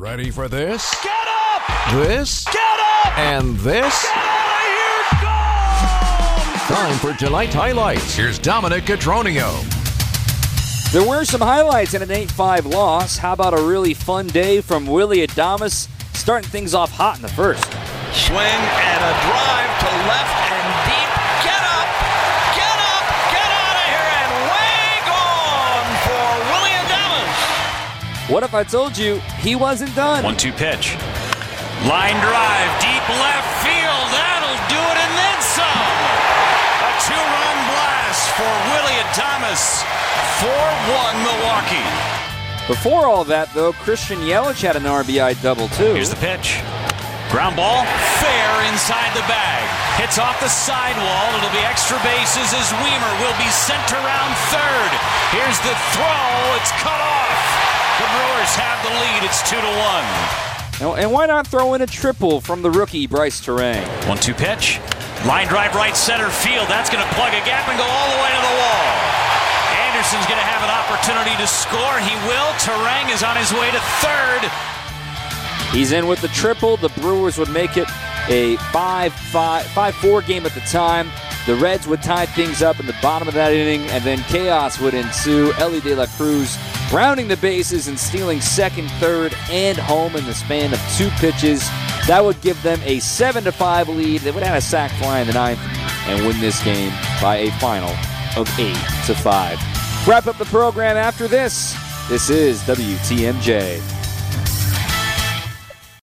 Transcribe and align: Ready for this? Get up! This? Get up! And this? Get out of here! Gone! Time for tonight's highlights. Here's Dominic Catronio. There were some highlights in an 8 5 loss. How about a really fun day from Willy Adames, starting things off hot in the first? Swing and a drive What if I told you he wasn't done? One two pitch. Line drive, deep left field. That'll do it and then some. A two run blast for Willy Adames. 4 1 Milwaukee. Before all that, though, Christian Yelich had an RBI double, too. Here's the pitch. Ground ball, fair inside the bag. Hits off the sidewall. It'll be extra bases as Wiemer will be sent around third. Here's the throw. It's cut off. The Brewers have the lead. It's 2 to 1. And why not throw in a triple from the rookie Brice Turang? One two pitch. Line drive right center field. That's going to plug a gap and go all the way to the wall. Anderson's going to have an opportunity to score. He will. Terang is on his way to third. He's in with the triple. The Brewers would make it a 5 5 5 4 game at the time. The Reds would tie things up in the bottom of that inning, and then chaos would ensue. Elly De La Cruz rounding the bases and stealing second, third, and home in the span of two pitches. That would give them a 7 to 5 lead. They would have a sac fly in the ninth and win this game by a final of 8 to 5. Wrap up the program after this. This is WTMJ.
Ready 0.00 0.30
for 0.30 0.48
this? 0.48 0.96
Get 1.04 1.28
up! 1.28 1.92
This? 1.92 2.46
Get 2.46 2.56
up! 2.56 3.18
And 3.18 3.54
this? 3.58 4.02
Get 4.02 4.16
out 4.16 4.56
of 4.56 4.72
here! 4.72 5.18
Gone! 6.72 6.88
Time 6.88 6.98
for 7.00 7.12
tonight's 7.18 7.52
highlights. 7.52 8.16
Here's 8.16 8.38
Dominic 8.38 8.84
Catronio. 8.84 9.60
There 10.90 11.06
were 11.06 11.26
some 11.26 11.42
highlights 11.42 11.92
in 11.92 12.00
an 12.00 12.10
8 12.10 12.30
5 12.30 12.64
loss. 12.64 13.18
How 13.18 13.34
about 13.34 13.52
a 13.52 13.62
really 13.62 13.92
fun 13.92 14.28
day 14.28 14.62
from 14.62 14.86
Willy 14.86 15.18
Adames, 15.26 15.86
starting 16.16 16.48
things 16.48 16.72
off 16.72 16.90
hot 16.90 17.16
in 17.16 17.22
the 17.22 17.28
first? 17.28 17.64
Swing 18.14 18.38
and 18.38 19.04
a 19.04 19.12
drive 19.28 19.69
What 28.30 28.46
if 28.46 28.54
I 28.54 28.62
told 28.62 28.94
you 28.96 29.18
he 29.42 29.58
wasn't 29.58 29.90
done? 29.98 30.22
One 30.22 30.36
two 30.36 30.54
pitch. 30.54 30.94
Line 31.82 32.14
drive, 32.22 32.70
deep 32.78 33.02
left 33.18 33.50
field. 33.66 34.06
That'll 34.14 34.60
do 34.70 34.78
it 34.78 34.98
and 35.02 35.12
then 35.18 35.38
some. 35.42 35.66
A 35.66 36.90
two 37.02 37.18
run 37.18 37.58
blast 37.74 38.30
for 38.38 38.52
Willy 38.70 38.94
Adames. 39.02 39.82
4 40.46 40.46
1 40.46 41.26
Milwaukee. 41.26 41.90
Before 42.70 43.10
all 43.10 43.26
that, 43.26 43.50
though, 43.50 43.74
Christian 43.82 44.22
Yelich 44.22 44.62
had 44.62 44.78
an 44.78 44.86
RBI 44.86 45.42
double, 45.42 45.66
too. 45.74 45.90
Here's 45.98 46.08
the 46.08 46.22
pitch. 46.22 46.62
Ground 47.34 47.58
ball, 47.58 47.82
fair 48.22 48.50
inside 48.70 49.10
the 49.18 49.26
bag. 49.26 49.66
Hits 49.98 50.22
off 50.22 50.38
the 50.38 50.46
sidewall. 50.46 51.26
It'll 51.34 51.50
be 51.50 51.66
extra 51.66 51.98
bases 52.06 52.54
as 52.54 52.70
Wiemer 52.78 53.14
will 53.18 53.34
be 53.42 53.50
sent 53.50 53.90
around 53.90 54.30
third. 54.54 54.90
Here's 55.34 55.58
the 55.66 55.74
throw. 55.98 56.30
It's 56.62 56.70
cut 56.78 57.02
off. 57.02 57.59
The 58.00 58.08
Brewers 58.08 58.56
have 58.56 58.80
the 58.80 58.88
lead. 58.96 59.28
It's 59.28 59.44
2 59.44 59.60
to 59.60 59.72
1. 60.88 60.98
And 61.04 61.12
why 61.12 61.26
not 61.26 61.46
throw 61.46 61.74
in 61.74 61.82
a 61.82 61.86
triple 61.86 62.40
from 62.40 62.62
the 62.62 62.70
rookie 62.70 63.06
Brice 63.06 63.44
Turang? 63.44 63.84
One 64.08 64.16
two 64.16 64.32
pitch. 64.32 64.80
Line 65.26 65.46
drive 65.48 65.74
right 65.74 65.94
center 65.94 66.30
field. 66.30 66.64
That's 66.66 66.88
going 66.88 67.06
to 67.06 67.12
plug 67.12 67.34
a 67.34 67.44
gap 67.44 67.68
and 67.68 67.76
go 67.76 67.84
all 67.84 68.08
the 68.08 68.22
way 68.24 68.32
to 68.32 68.40
the 68.40 68.56
wall. 68.56 68.88
Anderson's 69.84 70.24
going 70.24 70.40
to 70.40 70.48
have 70.48 70.64
an 70.64 70.72
opportunity 70.72 71.36
to 71.36 71.46
score. 71.46 72.00
He 72.00 72.16
will. 72.24 72.48
Terang 72.56 73.12
is 73.12 73.22
on 73.22 73.36
his 73.36 73.52
way 73.52 73.70
to 73.70 73.80
third. 74.00 74.48
He's 75.76 75.92
in 75.92 76.06
with 76.06 76.22
the 76.22 76.28
triple. 76.28 76.78
The 76.78 76.88
Brewers 77.04 77.36
would 77.36 77.50
make 77.50 77.76
it 77.76 77.86
a 78.30 78.56
5 78.72 79.12
5 79.12 79.66
5 79.66 79.94
4 79.94 80.22
game 80.22 80.46
at 80.46 80.52
the 80.52 80.60
time. 80.60 81.10
The 81.44 81.54
Reds 81.56 81.86
would 81.86 82.02
tie 82.02 82.24
things 82.24 82.62
up 82.62 82.80
in 82.80 82.86
the 82.86 82.96
bottom 83.02 83.28
of 83.28 83.34
that 83.34 83.52
inning, 83.52 83.82
and 83.90 84.02
then 84.04 84.20
chaos 84.20 84.80
would 84.80 84.94
ensue. 84.94 85.52
Elly 85.58 85.80
De 85.80 85.94
La 85.94 86.06
Cruz 86.06 86.56
rounding 86.92 87.28
the 87.28 87.36
bases 87.36 87.88
and 87.88 87.98
stealing 87.98 88.40
second, 88.40 88.90
third, 88.92 89.34
and 89.50 89.78
home 89.78 90.16
in 90.16 90.24
the 90.24 90.34
span 90.34 90.72
of 90.72 90.80
two 90.96 91.08
pitches. 91.18 91.60
That 92.06 92.22
would 92.24 92.40
give 92.40 92.60
them 92.62 92.80
a 92.84 92.98
7 92.98 93.44
to 93.44 93.52
5 93.52 93.88
lead. 93.88 94.22
They 94.22 94.30
would 94.30 94.42
have 94.42 94.56
a 94.56 94.60
sac 94.60 94.90
fly 94.92 95.20
in 95.20 95.26
the 95.26 95.34
ninth 95.34 95.60
and 96.06 96.26
win 96.26 96.40
this 96.40 96.62
game 96.64 96.92
by 97.20 97.36
a 97.36 97.50
final 97.58 97.90
of 98.36 98.48
8 98.58 98.74
to 99.06 99.14
5. 99.14 100.08
Wrap 100.08 100.26
up 100.26 100.38
the 100.38 100.46
program 100.46 100.96
after 100.96 101.28
this. 101.28 101.76
This 102.08 102.30
is 102.30 102.60
WTMJ. 102.62 103.99